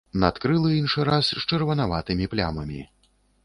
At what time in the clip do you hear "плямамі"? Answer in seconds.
2.35-2.81